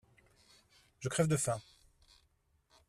Je 0.99 1.09
crève 1.09 1.27
de 1.27 1.37
faim. 1.37 1.61